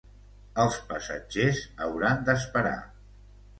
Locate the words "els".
0.63-0.77